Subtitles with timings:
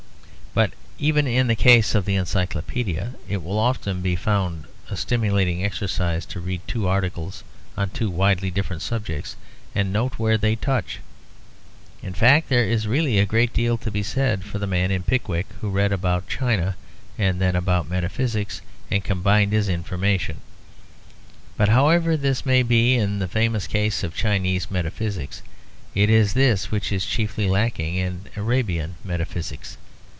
[0.53, 0.73] But
[1.07, 6.25] even in the case of the Encyclopedia, it will often be found a stimulating exercise
[6.27, 7.43] to read two articles
[7.77, 9.35] on two widely different subjects
[9.73, 10.99] and note where they touch.
[12.03, 15.01] In fact there is really a great deal to be said for the man in
[15.03, 16.75] Pickwick who read first about China
[17.17, 18.61] and then about metaphysics
[18.91, 20.39] and combined his information.
[21.57, 25.41] But however this may be in the famous case of Chinese metaphysics,
[25.95, 29.77] it is this which is chiefly lacking in Arabian metaphysics.